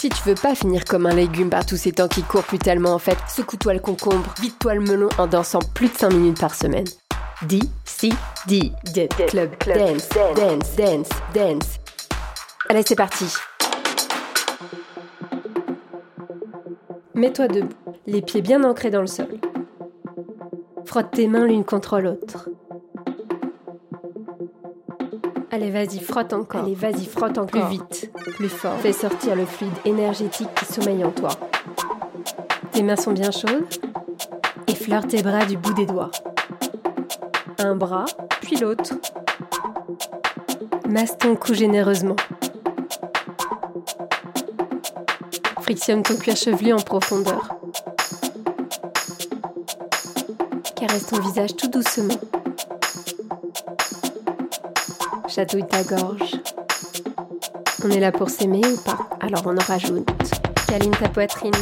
[0.00, 2.58] Si tu veux pas finir comme un légume par tous ces temps qui courent plus
[2.58, 6.40] tellement en fait, secoue-toi le concombre, vide-toi le melon en dansant plus de 5 minutes
[6.40, 6.86] par semaine.
[7.42, 8.08] D, C,
[8.46, 11.78] D, D, Club, Dance, Dance, Dance, Dance.
[12.70, 13.26] Allez, c'est parti.
[17.12, 17.68] Mets-toi debout,
[18.06, 19.38] les pieds bien ancrés dans le sol.
[20.86, 22.48] Frotte tes mains l'une contre l'autre.
[25.52, 26.62] Allez, vas-y, frotte encore.
[26.62, 27.68] Allez, vas-y, frotte encore.
[27.68, 28.76] Plus vite, plus fort.
[28.80, 31.30] Fais sortir le fluide énergétique qui sommeille en toi.
[32.70, 33.66] Tes mains sont bien chaudes.
[34.68, 36.12] Effleure tes bras du bout des doigts.
[37.58, 38.04] Un bras,
[38.40, 38.94] puis l'autre.
[40.88, 42.16] Masse ton cou généreusement.
[45.62, 47.56] Frictionne ton cuir chevelu en profondeur.
[50.76, 52.14] Caresse ton visage tout doucement.
[55.30, 56.32] Chatouille ta gorge.
[57.84, 58.98] On est là pour s'aimer ou pas?
[59.20, 60.10] Alors on en rajoute.
[60.66, 61.52] Câline ta poitrine.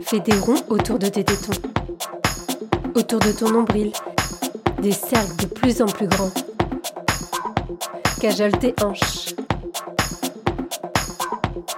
[0.00, 1.60] Fais des ronds autour de tes tétons.
[2.94, 3.90] Autour de ton nombril.
[4.80, 6.30] Des cercles de plus en plus grands.
[8.20, 9.34] Cajole tes hanches.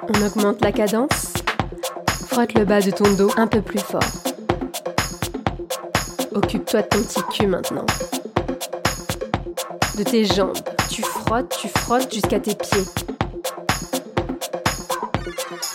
[0.03, 1.33] On augmente la cadence.
[2.29, 4.03] Frotte le bas de ton dos un peu plus fort.
[6.35, 7.87] Occupe-toi de ton petit cul maintenant
[9.97, 10.57] de tes jambes.
[10.91, 12.85] Tu frottes, tu frottes jusqu'à tes pieds.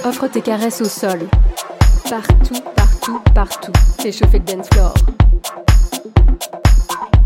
[0.04, 1.20] Offre tes caresses au sol.
[2.10, 3.72] Partout, partout, partout.
[4.00, 4.94] Fais chauffer le dance floor.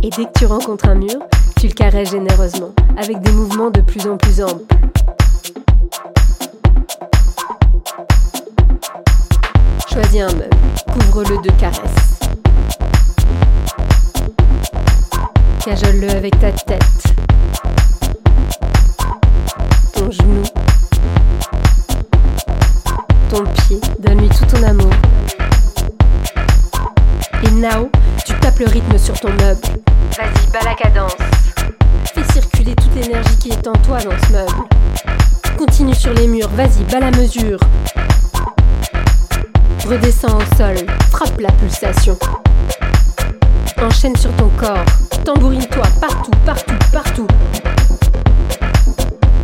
[0.03, 1.19] Et dès que tu rencontres un mur,
[1.59, 4.63] tu le caresses généreusement, avec des mouvements de plus en plus amples.
[9.91, 10.49] Choisis un meuble,
[10.93, 12.14] couvre-le de caresses.
[15.66, 16.83] Cajole-le avec ta tête,
[19.94, 20.44] ton genou,
[23.31, 23.81] ton pied.
[23.97, 24.91] Donne-lui tout ton amour.
[27.41, 27.89] Et now,
[28.27, 29.62] tu tapes le rythme sur ton meuble.
[30.16, 31.16] Vas-y, bats la cadence.
[32.13, 34.68] Fais circuler toute l'énergie qui est en toi dans ce meuble.
[35.57, 37.59] Continue sur les murs, vas-y, bats la mesure.
[39.89, 40.75] Redescends au sol,
[41.09, 42.16] frappe la pulsation.
[43.81, 44.85] Enchaîne sur ton corps.
[45.25, 47.28] Tambourine-toi partout, partout, partout.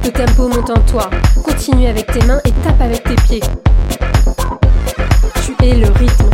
[0.04, 1.10] Le tempo monte en toi.
[1.44, 3.42] Continue avec tes mains et tape avec tes pieds.
[5.44, 6.30] Tu es le rythme.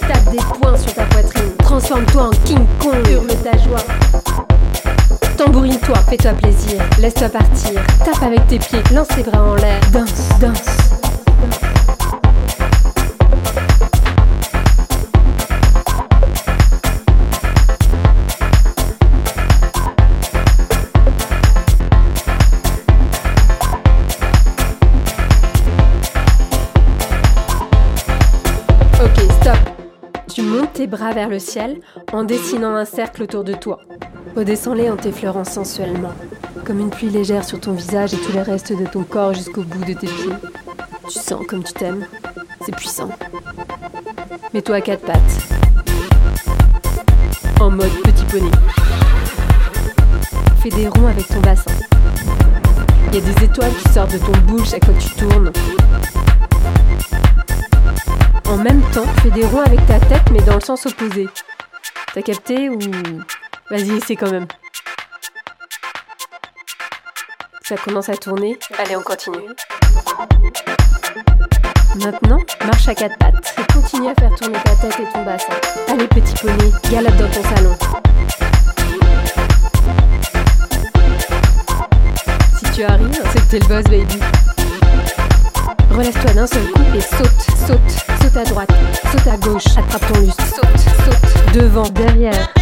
[0.00, 1.52] Tape des poings sur ta poitrine.
[1.60, 3.08] Transforme-toi en King Kong.
[3.08, 3.84] Hurle ta joie.
[5.36, 6.82] Tambourine-toi, fais-toi plaisir.
[6.98, 7.80] Laisse-toi partir.
[8.04, 8.82] Tape avec tes pieds.
[8.92, 9.80] Lance tes bras en l'air.
[9.92, 11.73] Danse, danse.
[30.86, 31.80] Bras vers le ciel
[32.12, 33.80] en dessinant un cercle autour de toi.
[34.36, 36.12] Redescends-les en t'effleurant sensuellement,
[36.64, 39.62] comme une pluie légère sur ton visage et tous les restes de ton corps jusqu'au
[39.62, 40.32] bout de tes pieds.
[41.08, 42.06] Tu sens comme tu t'aimes,
[42.64, 43.10] c'est puissant.
[44.52, 45.18] Mets-toi à quatre pattes,
[47.60, 48.50] en mode petit poney.
[50.62, 51.70] Fais des ronds avec ton bassin.
[53.08, 55.52] Il y a des étoiles qui sortent de ton boule chaque fois que tu tournes.
[58.54, 61.28] En même temps, fais des ronds avec ta tête, mais dans le sens opposé.
[62.14, 62.78] T'as capté ou.
[63.68, 64.46] Vas-y, essaie quand même.
[67.62, 68.56] Ça commence à tourner.
[68.78, 69.48] Allez, on continue.
[71.96, 75.54] Maintenant, marche à quatre pattes et continue à faire tourner ta tête et ton bassin.
[75.88, 77.76] Allez, petit poney, galope dans ton salon.
[82.58, 84.20] Si tu arrives, c'est que t'es le boss, baby.
[85.94, 87.78] Relève-toi d'un seul coup et saute, saute,
[88.20, 88.70] saute à droite,
[89.12, 92.52] saute à gauche, attrape ton lustre, saute, saute, devant, derrière.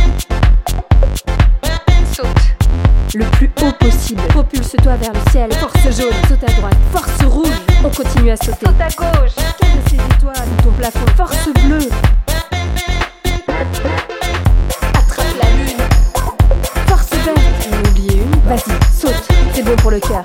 [2.15, 2.27] Saute.
[3.15, 4.21] Le plus haut possible.
[4.29, 5.51] Propulse-toi vers le ciel.
[5.55, 6.77] Force jaune, saute à droite.
[6.93, 7.49] Force rouge.
[7.83, 8.67] On continue à sauter.
[8.67, 9.35] Saute à gauche.
[9.59, 11.07] Calme ces étoiles ton plafond.
[11.17, 11.89] Force bleue?
[14.95, 15.83] Attrape la lune.
[16.87, 17.39] Force verte.
[17.73, 18.49] A oublié une.
[18.49, 19.29] Vas-y, saute.
[19.55, 20.25] C'est bon pour le cœur.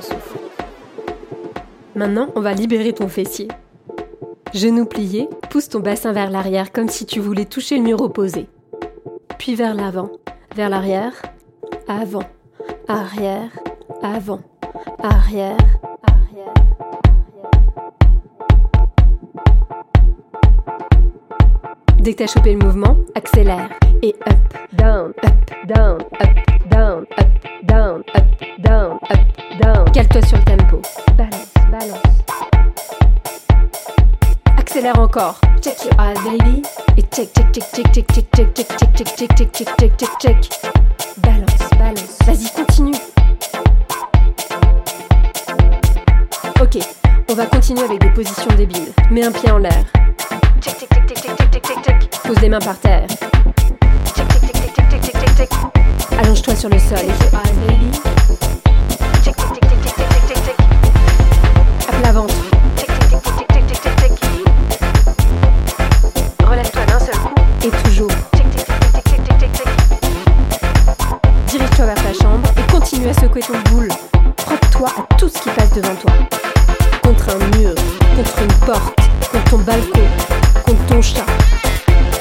[0.00, 0.38] Souffle.
[1.94, 3.48] Maintenant, on va libérer ton fessier.
[4.54, 8.46] Genoux pliés, pousse ton bassin vers l'arrière comme si tu voulais toucher le mur opposé.
[9.38, 10.10] Puis vers l'avant,
[10.54, 11.14] vers l'arrière,
[11.88, 12.24] avant,
[12.88, 13.50] arrière,
[14.02, 14.40] avant,
[15.02, 15.56] arrière,
[16.02, 16.54] arrière, arrière.
[21.98, 23.68] Dès que t'as chopé le mouvement, accélère.
[24.02, 24.34] Et up,
[24.76, 27.26] down, up, down, up, down, up,
[27.66, 28.24] down, up,
[28.62, 29.18] down, up,
[29.60, 29.92] down.
[29.92, 30.80] Cale-toi sur le tempo.
[31.18, 32.00] Balance, balance.
[34.56, 35.38] Accélère encore.
[35.60, 36.62] Check your eyes, baby.
[36.96, 40.18] Et check, check, check, check, check, check, check, check, check, check, check, check, check, check,
[40.18, 40.60] check, check.
[41.18, 42.18] Balance, balance.
[42.24, 42.96] Vas-y, continue.
[46.58, 46.78] Ok,
[47.30, 48.94] on va continuer avec des positions débiles.
[49.10, 49.84] Mets un pied en l'air.
[50.62, 52.10] Check, check, check, check, check, check, check, check.
[52.22, 53.06] Pose les mains par terre.
[56.18, 56.98] Allonge-toi sur le sol.
[61.88, 62.34] À plat ventre.
[66.46, 67.34] Relève-toi d'un seul coup.
[67.64, 68.10] Et toujours.
[71.46, 73.88] Dirige-toi vers ta chambre et continue à secouer ton boule.
[74.40, 76.12] Frotte-toi à tout ce qui passe devant toi.
[77.02, 77.74] Contre un mur,
[78.14, 78.94] contre une porte,
[79.32, 80.06] contre ton balcon,
[80.66, 81.24] contre ton chat,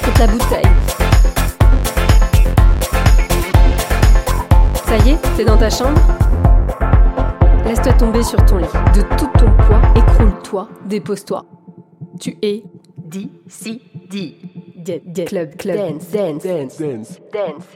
[0.06, 1.09] contre la bouteille.
[4.90, 6.02] Ça y est, t'es dans ta chambre
[7.64, 8.66] Laisse-toi tomber sur ton lit.
[8.96, 11.46] De tout ton poids, écroule-toi, dépose-toi.
[12.20, 12.64] Tu es
[12.98, 14.36] D-C-D.
[15.28, 17.68] Club, club, dance, dance, dance, dance, dance.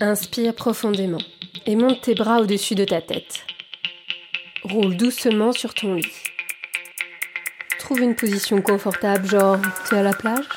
[0.00, 1.18] Inspire profondément
[1.66, 3.40] et monte tes bras au-dessus de ta tête.
[4.62, 6.06] Roule doucement sur ton lit.
[7.80, 9.58] Trouve une position confortable, genre
[9.88, 10.48] tu es à la plage?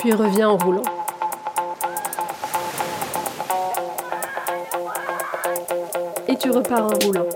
[0.00, 1.01] Puis reviens en roulant.
[6.42, 7.26] Tu repars en roulant.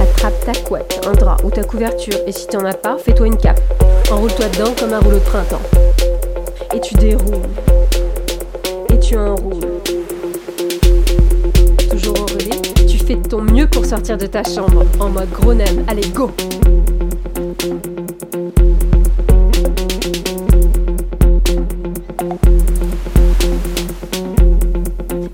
[0.00, 3.36] Attrape ta couette, un drap ou ta couverture et si t'en as pas, fais-toi une
[3.36, 3.60] cape.
[4.10, 5.60] Enroule-toi dedans comme un rouleau de printemps.
[6.74, 7.42] Et tu déroules.
[8.90, 9.80] Et tu enroules.
[11.90, 12.56] Toujours enroulé,
[12.88, 15.52] tu fais de ton mieux pour sortir de ta chambre en mode gros.
[15.88, 16.30] Allez, go!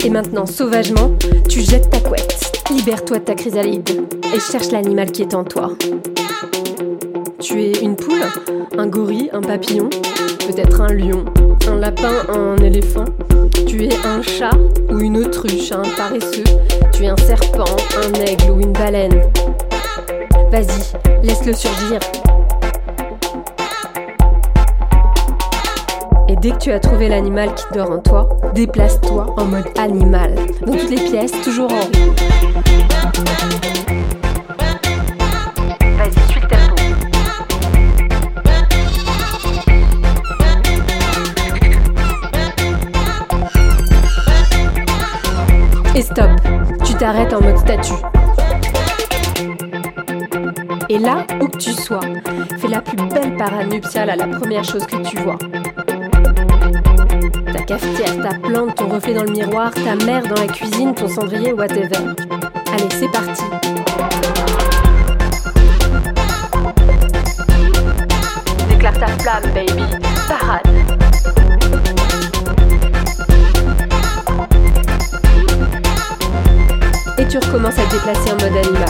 [0.04, 1.12] Et maintenant, sauvagement,
[1.48, 2.52] tu jettes ta couette.
[2.70, 3.88] Libère-toi de ta chrysalide
[4.34, 5.70] et cherche l'animal qui est en toi.
[7.40, 8.20] Tu es une poule,
[8.76, 9.88] un gorille, un papillon,
[10.46, 11.24] peut-être un lion,
[11.66, 13.06] un lapin, un éléphant.
[13.66, 14.56] Tu es un chat
[14.90, 16.44] ou une autruche, un paresseux.
[16.92, 17.64] Tu es un serpent,
[17.96, 19.22] un aigle ou une baleine.
[20.50, 21.98] Vas-y, laisse-le surgir.
[26.44, 30.35] Dès que tu as trouvé l'animal qui dort en toi, déplace-toi en mode animal.
[30.67, 31.81] Dans toutes les pièces, toujours en.
[35.96, 36.75] Vas-y, suis le tempo.
[45.94, 46.29] Et stop,
[46.85, 47.94] tu t'arrêtes en mode statue.
[50.90, 52.00] Et là, où que tu sois,
[52.58, 55.38] fais la plus belle parade nuptiale à la première chose que tu vois.
[57.75, 61.53] Cafetière, ta plante, ton reflet dans le miroir, ta mère dans la cuisine, ton cendrier,
[61.53, 61.88] whatever.
[62.73, 63.43] Allez, c'est parti.
[68.69, 69.82] Déclare ta flamme, baby.
[70.29, 70.69] Parade.
[77.19, 78.88] Et tu recommences à te déplacer en mode animal.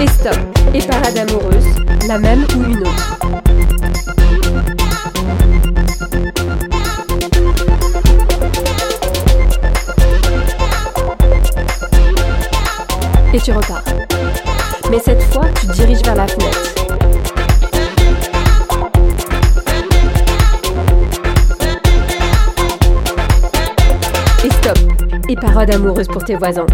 [0.00, 0.49] Et stop.
[0.72, 1.64] Et parade amoureuse,
[2.06, 3.18] la même ou une autre.
[13.32, 13.82] Et tu repars.
[14.90, 16.79] Mais cette fois, tu diriges vers la fenêtre.
[25.30, 26.66] Et parade amoureuse pour tes voisins.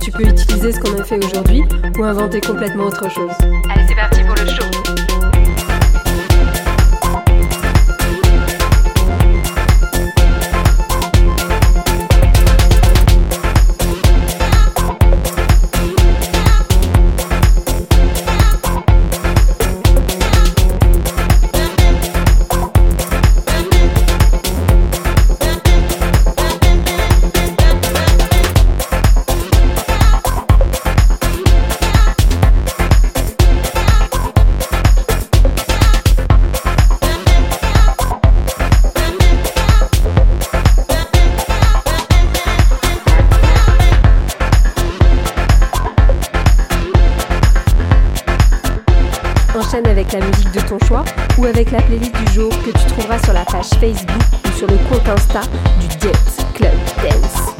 [0.00, 1.64] Tu peux utiliser ce qu'on a fait aujourd'hui
[1.98, 3.32] ou inventer complètement autre chose.
[3.68, 4.73] Allez, c'est parti pour le show.
[49.74, 51.04] Avec la musique de ton choix
[51.36, 54.68] ou avec la playlist du jour que tu trouveras sur la page Facebook ou sur
[54.68, 55.40] le compte Insta
[55.80, 56.12] du Get.
[56.54, 57.53] Club Dance.